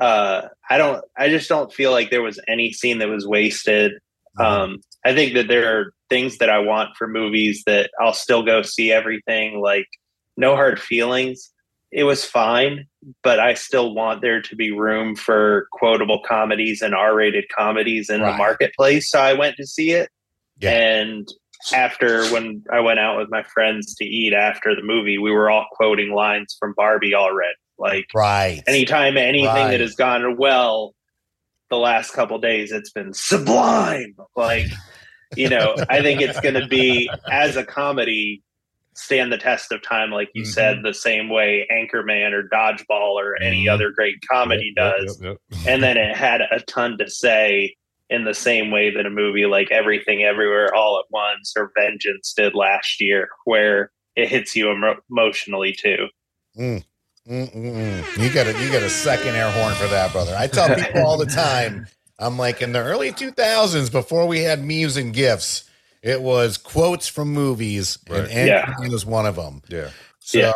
[0.00, 1.04] uh, I don't.
[1.16, 3.92] I just don't feel like there was any scene that was wasted.
[4.38, 8.42] Um, I think that there are things that I want for movies that I'll still
[8.44, 9.60] go see everything.
[9.60, 9.86] Like
[10.36, 11.50] No Hard Feelings,
[11.90, 12.86] it was fine,
[13.24, 18.20] but I still want there to be room for quotable comedies and R-rated comedies in
[18.20, 18.30] Right.
[18.32, 19.10] the marketplace.
[19.10, 20.08] So I went to see it,
[20.60, 20.70] Yeah.
[20.70, 21.26] and
[21.72, 25.50] after when I went out with my friends to eat after the movie, we were
[25.50, 27.54] all quoting lines from Barbie already.
[27.78, 28.62] Like right.
[28.66, 29.70] anytime anything Right.
[29.70, 30.94] that has gone well
[31.70, 34.16] the last couple days it's been sublime.
[34.36, 34.66] Like,
[35.36, 38.42] you know, I think it's going to be as a comedy
[38.98, 40.50] stand the test of time, like you mm-hmm.
[40.50, 43.74] said, the same way Anchorman or Dodgeball or any mm-hmm.
[43.74, 45.20] other great comedy yep, does.
[45.22, 47.76] Yep, yep, and then it had a ton to say
[48.10, 52.32] in the same way that a movie like Everything Everywhere All at Once or Vengeance
[52.36, 56.06] did last year, where it hits you emo- emotionally too.
[56.58, 56.84] Mm.
[57.28, 58.22] Mm-mm-mm.
[58.22, 60.34] You got a you got a second air horn for that, brother.
[60.36, 61.86] I tell people all the time.
[62.18, 65.68] I'm like in the early 2000s, before we had memes and gifs,
[66.02, 68.20] it was quotes from movies, right.
[68.20, 68.92] and Anthony yeah.
[68.92, 69.62] was one of them.
[69.68, 69.90] Yeah.
[70.20, 70.52] So yeah.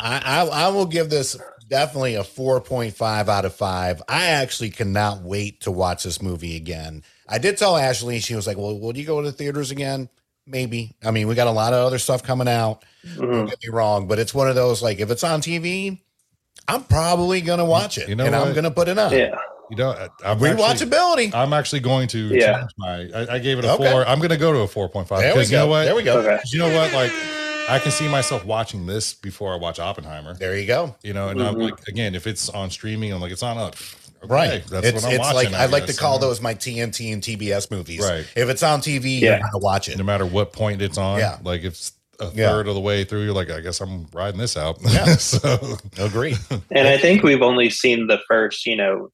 [0.00, 1.36] I, I I will give this
[1.72, 4.02] definitely a 4.5 out of five.
[4.06, 7.02] I actually cannot wait to watch this movie again.
[7.26, 10.10] I did tell Ashley, she was like, "Well, will you go to the theaters again?"
[10.46, 10.94] Maybe.
[11.02, 12.84] I mean, we got a lot of other stuff coming out.
[13.06, 13.20] Mm-hmm.
[13.32, 15.98] Don't get me wrong, but it's one of those like if it's on TV,
[16.68, 18.06] I'm probably gonna watch it.
[18.06, 18.48] You know, and what?
[18.48, 19.12] I'm gonna put it on.
[19.12, 19.34] Yeah.
[19.70, 21.28] You know, I'm rewatchability.
[21.28, 22.58] Actually, I'm actually going to yeah.
[22.58, 23.08] change my.
[23.14, 23.90] I, I gave it a okay.
[23.90, 24.06] four.
[24.06, 25.20] I'm going to go to a four point five.
[25.20, 25.50] There we go.
[25.50, 25.84] You know what?
[25.86, 26.18] There we go.
[26.18, 26.38] Okay.
[26.52, 26.92] You know what?
[26.92, 27.10] Like,
[27.68, 30.34] I can see myself watching this before I watch Oppenheimer.
[30.34, 30.94] There you go.
[31.02, 31.56] You know, and mm-hmm.
[31.56, 33.76] I'm like, again, if it's on streaming, I'm like, it's on up.
[34.24, 34.66] Okay, right.
[34.66, 35.52] That's it's, what I'm it's watching.
[35.52, 38.00] Like I, I like to call those my TNT and TBS movies.
[38.00, 38.26] Right.
[38.36, 39.30] If it's on TV, yeah.
[39.30, 41.18] you're going to watch it, no matter what point it's on.
[41.18, 41.38] Yeah.
[41.42, 42.70] Like if it's a third yeah.
[42.70, 44.78] of the way through, you're like, I guess I'm riding this out.
[44.82, 45.04] Yeah.
[45.16, 46.36] so agree.
[46.70, 49.10] And I think we've only seen the first, you know,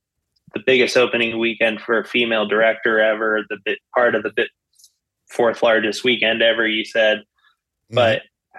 [0.54, 4.48] the biggest opening weekend for a female director ever, the bit part of the bit
[5.30, 7.18] fourth largest weekend ever, you said.
[7.18, 7.94] Mm-hmm.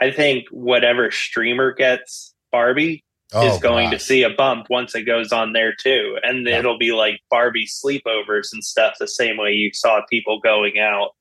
[0.02, 4.00] I think whatever streamer gets Barbie oh, is going gosh.
[4.00, 6.18] to see a bump once it goes on there too.
[6.24, 6.60] And yeah.
[6.60, 11.12] it'll be like Barbie sleepovers and stuff the same way you saw people going out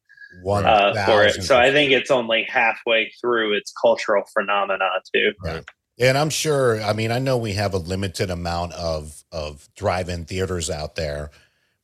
[0.47, 1.43] uh, for it.
[1.43, 5.33] So I think it's only halfway through its cultural phenomena too.
[5.43, 5.65] Right.
[6.01, 6.81] And I'm sure.
[6.81, 11.31] I mean, I know we have a limited amount of of drive-in theaters out there,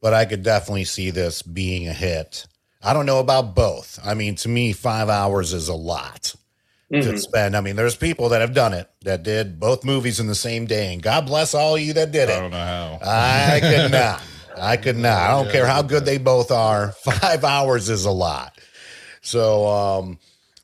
[0.00, 2.46] but I could definitely see this being a hit.
[2.80, 3.98] I don't know about both.
[4.04, 6.34] I mean, to me, five hours is a lot
[6.92, 7.10] mm-hmm.
[7.10, 7.56] to spend.
[7.56, 10.66] I mean, there's people that have done it that did both movies in the same
[10.66, 12.36] day, and God bless all you that did it.
[12.36, 12.98] I don't know how.
[13.02, 14.22] I could not.
[14.56, 15.18] I could not.
[15.18, 16.92] I don't yeah, care how good they both are.
[17.04, 18.58] Five hours is a lot.
[19.22, 20.18] So, um,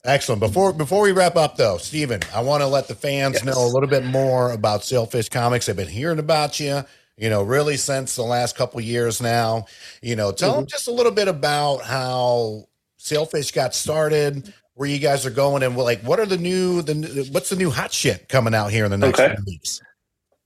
[0.05, 0.41] excellent.
[0.41, 3.45] Before before we wrap up, though, Stephen, I want to let the fans yes.
[3.45, 5.67] know a little bit more about Sailfish Comics.
[5.67, 6.85] They've been hearing about you.
[7.17, 9.67] You know, really since the last couple years now.
[10.01, 10.61] You know, tell mm-hmm.
[10.61, 15.63] them just a little bit about how Sailfish got started, where you guys are going,
[15.63, 18.87] and like what are the new the what's the new hot shit coming out here
[18.87, 19.37] in the next okay.
[19.47, 19.79] weeks.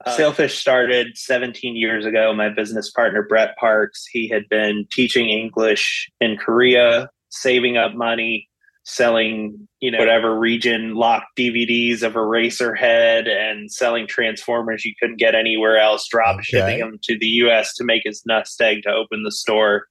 [0.04, 2.34] Uh, Sailfish started 17 years ago.
[2.34, 8.48] My business partner, Brett Parks, he had been teaching English in Korea, saving up money,
[8.82, 15.36] selling, you know, whatever region locked DVDs of Eraserhead and selling Transformers you couldn't get
[15.36, 16.42] anywhere else, drop okay.
[16.42, 19.86] shipping them to the US to make his nest egg to open the store.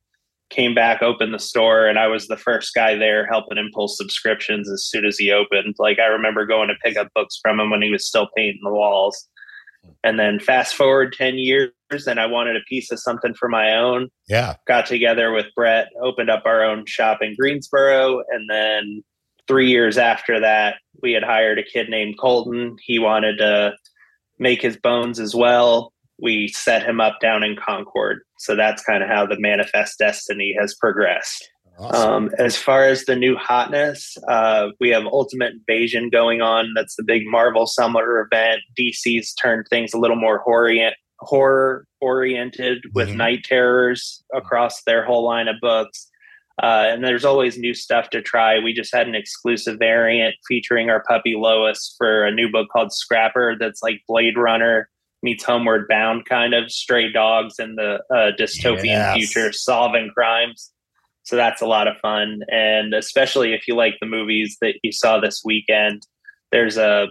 [0.54, 3.88] Came back, opened the store, and I was the first guy there helping him pull
[3.88, 5.76] subscriptions as soon as he opened.
[5.80, 8.62] Like I remember going to pick up books from him when he was still painting
[8.64, 9.28] the walls
[10.04, 11.72] and then fast forward 10 years
[12.08, 14.10] and I wanted a piece of something for my own.
[14.28, 14.56] Yeah.
[14.68, 18.24] Got together with Brett, opened up our own shop in Greensboro.
[18.30, 19.04] And then
[19.48, 22.78] three years after that, we had hired a kid named Colton.
[22.82, 23.74] He wanted to
[24.40, 25.93] make his bones as well.
[26.22, 28.20] We set him up down in Concord.
[28.38, 31.50] So that's kind of how the Manifest Destiny has progressed.
[31.80, 32.12] Awesome.
[32.26, 36.74] Um, as far as the new hotness, uh, we have Ultimate Invasion going on.
[36.76, 38.62] That's the big Marvel summer event.
[38.80, 43.18] DC's turned things a little more horror horror oriented with mm-hmm.
[43.18, 46.10] Knight Terrors across their whole line of books.
[46.62, 48.60] Uh, and there's always new stuff to try.
[48.60, 52.94] We just had an exclusive variant featuring our puppy Lois for a new book called
[52.94, 54.90] Scrapper that's like Blade Runner
[55.24, 59.16] meets Homeward Bound, kind of stray dogs in the uh, dystopian yes.
[59.16, 60.72] future solving crimes.
[61.24, 62.42] So that's a lot of fun.
[62.52, 66.06] And especially if you like the movies that you saw this weekend,
[66.52, 67.08] there's a,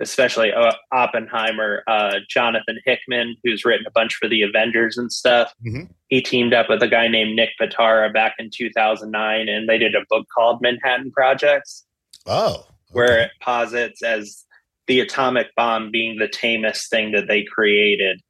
[0.00, 5.54] especially uh, Oppenheimer, uh, Jonathan Hickman, who's written a bunch for the Avengers and stuff.
[5.64, 5.84] Mm-hmm.
[6.08, 9.94] He teamed up with a guy named Nick Pitarra back in 2009, and they did
[9.94, 11.84] a book called Manhattan Projects.
[12.26, 12.54] Oh.
[12.54, 12.68] Okay.
[12.90, 14.44] Where it posits as
[14.86, 18.20] the atomic bomb being the tamest thing that they created.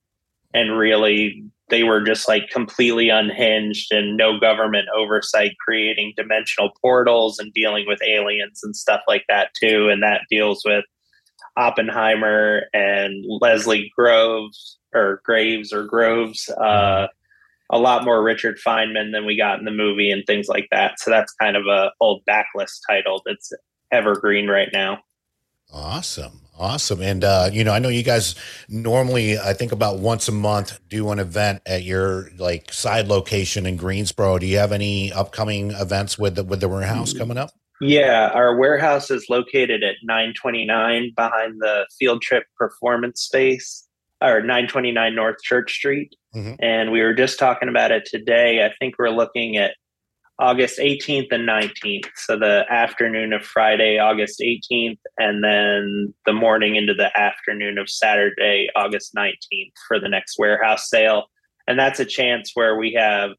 [0.53, 7.39] And really they were just like completely unhinged and no government oversight creating dimensional portals
[7.39, 9.89] and dealing with aliens and stuff like that too.
[9.89, 10.85] And that deals with
[11.57, 17.07] oppenheimer and leslie groves or graves or groves uh,
[17.71, 21.01] a lot more richard feynman than we got in the movie and things like that.
[21.01, 23.53] So that's kind of a old backlist title that's
[23.91, 24.99] evergreen right now.
[25.73, 27.03] Awesome Awesome.
[27.03, 28.37] And, uh, you know, I know you guys
[28.69, 33.67] normally, I think about once a month, do an event at your like side location
[33.67, 34.39] in Greensboro.
[34.39, 37.51] Do you have any upcoming events with the, with the warehouse coming up?
[37.81, 43.87] Yeah, our warehouse is located at 929 behind the field trip performance space
[44.23, 46.15] or 929 North Church Street.
[46.35, 46.57] Mhm.
[46.61, 48.65] And we were just talking about it today.
[48.65, 49.75] I think we're looking at
[50.39, 52.09] August 18th and 19th.
[52.17, 57.89] So the afternoon of Friday, August 18th, and then the morning into the afternoon of
[57.89, 61.25] Saturday, August 19th for the next warehouse sale.
[61.69, 63.31] And that's a chance where we have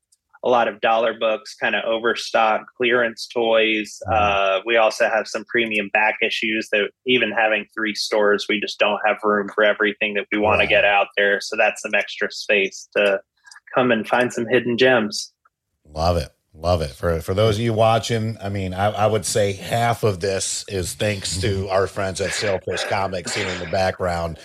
[0.43, 4.00] a lot of dollar books, kind of overstock clearance toys.
[4.12, 8.78] Uh, we also have some premium back issues that even having three stores, we just
[8.80, 10.70] don't have room for everything that we want to Wow.
[10.70, 11.41] get out there.
[11.41, 13.20] So that's some extra space to
[13.74, 15.34] come and find some hidden gems.
[15.84, 16.34] Love it.
[16.58, 16.91] Love it.
[16.91, 20.64] For for those of you watching, I mean, I, I would say half of this
[20.70, 24.39] is thanks to our friends at Sailfish Comics here in the background.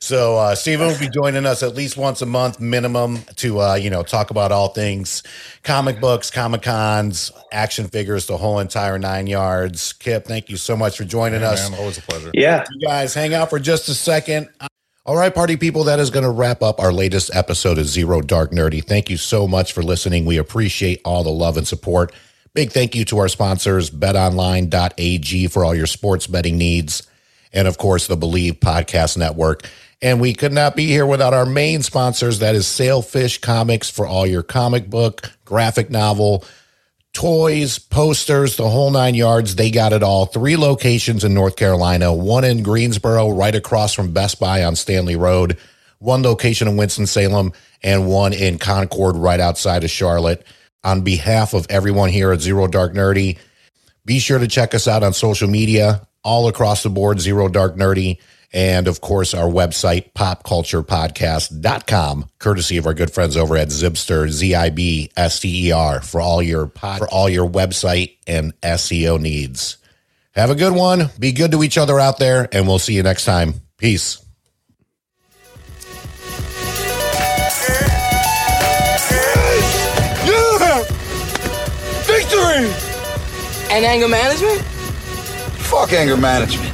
[0.00, 3.74] So uh Steven will be joining us at least once a month minimum to uh,
[3.76, 5.22] you know, talk about all things
[5.62, 9.92] comic books, comic cons, action figures, the whole entire nine yards.
[9.94, 11.70] Kip, thank you so much for joining Yeah, us.
[11.70, 12.30] man, always a pleasure.
[12.34, 12.64] Yeah.
[12.72, 14.48] You guys hang out for just a second.
[15.06, 18.22] All right, party people, that is going to wrap up our latest episode of Zero
[18.22, 18.82] Dark Nerdy.
[18.82, 20.24] Thank you so much for listening.
[20.24, 22.10] We appreciate all the love and support.
[22.54, 27.06] Big thank you to our sponsors, betonline.ag for all your sports betting needs,
[27.52, 29.68] and of course, the Bleav Podcast Network.
[30.00, 34.06] And we could not be here without our main sponsors, that is Sailfish Comics for
[34.06, 36.46] all your comic book, graphic novel,
[37.14, 39.56] toys, posters, the whole nine yards.
[39.56, 40.26] They got it all.
[40.26, 45.16] Three locations in North Carolina, one in Greensboro, right across from Best Buy on Stanley
[45.16, 45.56] Road,
[46.00, 47.52] one location in Winston-Salem,
[47.82, 50.46] and one in Concord, right outside of Charlotte.
[50.82, 53.38] On behalf of everyone here at Zero Dark Nerdy,
[54.04, 57.76] be sure to check us out on social media, all across the board, Zero Dark
[57.76, 58.18] Nerdy.
[58.54, 64.54] And of course, our website, popculturepodcast.com, courtesy of our good friends over at Zibster, Z
[64.54, 68.52] I B S T E R, for all your pod, for all your website and
[68.60, 69.78] SEO needs.
[70.36, 71.10] Have a good one.
[71.18, 73.54] Be good to each other out there, and we'll see you next time.
[73.76, 74.24] Peace.
[80.24, 80.84] Yeah!
[82.04, 82.70] Victory!
[83.70, 84.60] And anger management?
[85.58, 86.73] Fuck anger management.